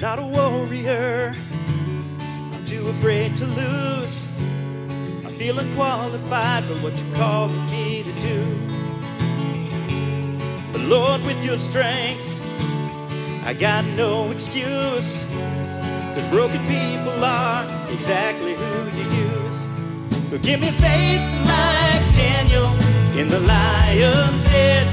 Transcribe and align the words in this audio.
not 0.00 0.18
a 0.20 0.22
warrior. 0.22 1.34
I'm 2.52 2.64
too 2.64 2.86
afraid 2.88 3.36
to 3.36 3.46
lose. 3.46 4.28
I 5.26 5.30
feel 5.30 5.58
unqualified 5.58 6.64
for 6.66 6.74
what 6.74 6.96
you're 6.96 7.16
calling 7.16 7.66
me 7.70 8.04
to 8.04 8.12
do. 8.20 8.44
But 10.72 10.82
Lord, 10.82 11.22
with 11.22 11.44
your 11.44 11.58
strength, 11.58 12.30
I 13.44 13.54
got 13.58 13.84
no 13.96 14.30
excuse. 14.30 15.24
Cause 16.14 16.26
broken 16.28 16.60
people 16.66 17.24
are 17.24 17.66
exactly 17.90 18.54
who 18.54 18.84
you 18.96 19.04
use. 19.26 19.66
So 20.30 20.38
give 20.38 20.60
me 20.60 20.70
faith 20.70 21.24
like 21.44 22.14
Daniel 22.14 22.70
in 23.18 23.28
the 23.28 23.40
lion's 23.40 24.44
den. 24.44 24.86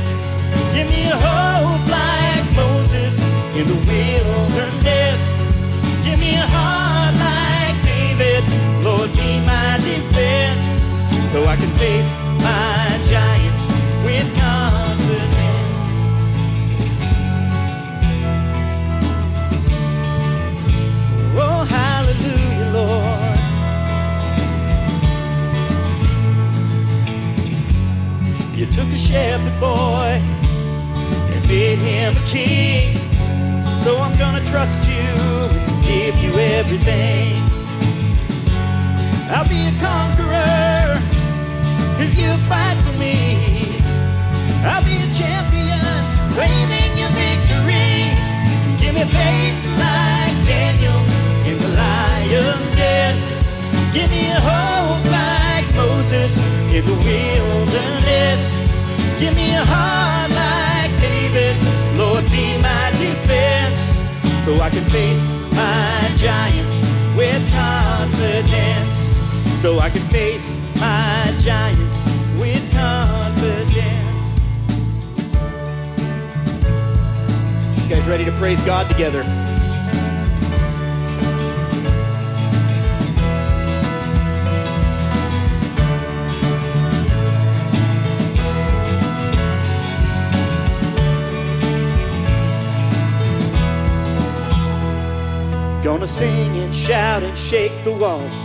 Give 0.73 0.89
me 0.89 1.09
a 1.09 1.15
hope 1.15 1.89
like 1.91 2.55
Moses 2.55 3.23
in 3.55 3.67
the 3.67 3.75
wilderness. 3.75 4.14
You 28.65 28.71
took 28.71 28.91
a 28.91 28.97
shepherd 28.97 29.59
boy 29.59 30.17
and 30.17 31.47
made 31.47 31.77
him 31.77 32.17
a 32.17 32.25
king. 32.25 32.97
So 33.77 33.95
I'm 33.97 34.17
gonna 34.17 34.43
trust 34.45 34.89
you 34.89 34.95
and 34.97 35.83
give 35.85 36.17
you 36.17 36.33
everything. 36.33 37.35
I'll 39.29 39.47
be 39.47 39.69
a 39.69 39.75
conqueror, 39.77 40.97
cause 41.97 42.17
you 42.17 42.33
fight 42.49 42.77
for 42.81 42.97
me. 42.97 43.77
I'll 44.65 44.81
be 44.81 44.97
a 44.97 45.13
champion, 45.13 45.85
claiming 46.33 46.89
your 46.97 47.13
victory. 47.13 48.17
Give 48.81 48.95
me 48.95 49.05
faith 49.05 49.57
like 49.77 50.35
Daniel 50.49 51.01
in 51.45 51.59
the 51.59 51.69
lion's 51.77 52.73
den. 52.73 53.13
Give 53.93 54.09
me 54.09 54.31
a 54.31 54.41
hope 54.41 55.05
like 55.11 55.67
Moses 55.75 56.43
in 56.73 56.83
the 56.83 56.95
wilderness. 56.95 57.54
So 64.45 64.53
I 64.61 64.69
can 64.69 64.85
face 64.91 65.27
my 65.55 66.11
giants 66.17 66.83
with 67.17 67.51
confidence. 67.51 68.93
So 69.59 69.79
I 69.79 69.89
can 69.89 70.03
face 70.09 70.59
my 70.75 71.33
giants 71.39 72.05
with 72.39 72.61
confidence. 72.71 74.35
You 77.81 77.89
guys 77.89 78.07
ready 78.07 78.23
to 78.23 78.31
praise 78.33 78.63
God 78.63 78.87
together? 78.91 79.23
Gonna 95.95 96.07
sing 96.07 96.57
and 96.57 96.75
shout 96.75 97.23
and 97.23 97.39
shake 97.39 97.85
the 97.85 97.93
walls. 97.93 98.37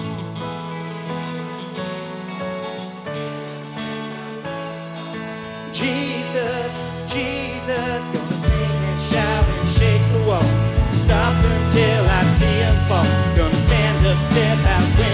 Jesus, 5.73 6.85
Jesus, 7.09 8.07
gonna 8.07 8.31
sing 8.31 8.55
and 8.55 9.01
shout 9.01 9.45
and 9.49 9.69
shake 9.69 10.13
the 10.13 10.23
walls. 10.29 10.47
Stop 10.97 11.43
until 11.43 12.05
I 12.07 12.23
see 12.39 12.47
him 12.47 12.87
fall. 12.87 13.35
Gonna 13.35 13.57
stand 13.57 14.07
up, 14.07 14.23
step 14.23 14.65
out 14.67 15.10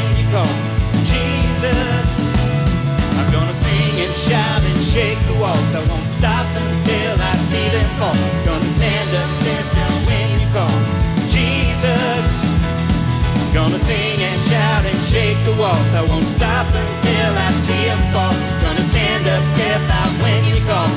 the 15.46 15.54
walls. 15.62 15.94
I 15.94 16.02
won't 16.10 16.26
stop 16.26 16.66
until 16.66 17.30
I 17.46 17.50
see 17.64 17.84
him 17.86 18.02
fall. 18.12 18.34
Gonna 18.62 18.82
stand 18.82 19.24
up, 19.30 19.42
step 19.54 19.82
out 20.00 20.12
when 20.22 20.42
you 20.50 20.58
call. 20.66 20.90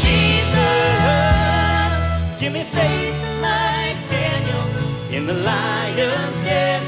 Jesus, 0.00 0.56
give 2.40 2.52
me 2.54 2.64
faith 2.64 3.14
like 3.44 3.96
Daniel 4.08 4.64
in 5.12 5.26
the 5.26 5.34
lion's 5.34 6.40
den. 6.40 6.80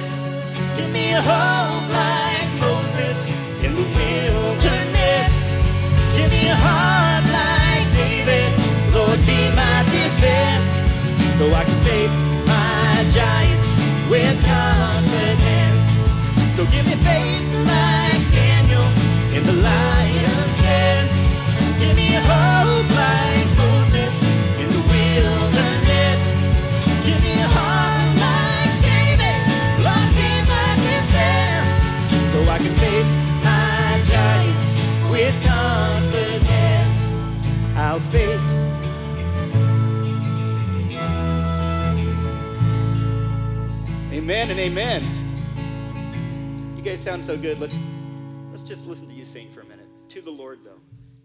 Give 0.76 0.90
me 0.90 1.12
a 1.12 1.20
hope 1.20 1.86
like 1.92 2.48
Moses 2.64 3.30
in 3.60 3.74
the 3.76 3.86
wilderness. 3.98 5.28
Give 6.16 6.30
me 6.32 6.48
a 6.48 6.56
heart 6.66 7.24
like 7.28 7.84
David, 7.92 8.50
Lord, 8.96 9.20
be 9.28 9.40
my 9.52 9.84
defense. 9.92 10.70
So 11.36 11.44
I 11.52 11.62
can 11.64 11.78
face 11.84 12.16
So 16.52 16.66
give 16.66 16.84
me 16.84 16.92
faith 16.96 17.42
like 17.64 18.22
Daniel 18.30 18.84
in 19.34 19.42
the 19.42 19.54
lion's 19.54 20.54
den. 20.60 21.08
Give 21.80 21.96
me 21.96 22.12
hope 22.28 22.88
like 22.92 23.48
Moses 23.56 24.22
in 24.60 24.68
the 24.68 24.82
wilderness. 24.92 26.20
Give 27.06 27.20
me 27.24 27.32
a 27.40 27.48
heart 27.56 28.04
like 28.20 28.74
David, 28.84 29.40
Lord, 29.80 30.10
be 30.12 30.32
my 30.52 30.70
defense. 30.84 31.88
So 32.32 32.38
I 32.44 32.58
can 32.58 32.74
face 32.84 33.16
my 33.42 34.02
giants 34.12 34.76
with 35.10 35.34
confidence. 35.48 37.00
I'll 37.76 37.98
face 37.98 38.60
Amen 44.12 44.50
and 44.50 44.60
amen. 44.60 45.21
You 46.82 46.90
guys 46.90 47.00
sound 47.00 47.22
so 47.22 47.38
good. 47.38 47.60
Let's 47.60 47.80
let's 48.50 48.64
just 48.64 48.88
listen 48.88 49.06
to 49.06 49.14
you 49.14 49.24
sing 49.24 49.48
for 49.50 49.60
a 49.60 49.64
minute. 49.64 49.86
To 50.08 50.20
the 50.20 50.32
Lord, 50.32 50.64
though, 50.64 50.80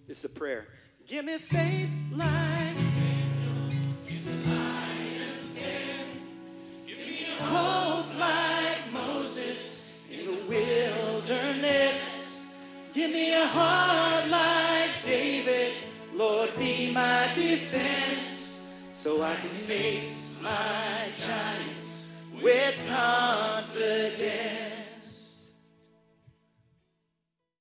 this 0.05 0.19
is 0.19 0.25
a 0.25 0.29
prayer. 0.29 0.67
Give 1.07 1.25
me 1.25 1.39
faith 1.39 1.89
like 2.11 2.77
hope 7.39 8.19
like 8.19 8.93
Moses 8.93 9.99
in 10.11 10.27
the 10.27 10.35
wilderness. 10.47 12.45
Give 12.93 13.09
me 13.09 13.33
a 13.33 13.47
heart 13.47 14.27
like 14.27 14.91
David. 15.01 15.73
Lord, 16.13 16.55
be 16.59 16.91
my 16.91 17.31
defense 17.33 18.61
so 18.91 19.23
I 19.23 19.33
can 19.37 19.49
face 19.49 20.35
my 20.39 21.07
giants 21.17 22.05
with 22.43 22.75
confidence. 22.87 24.66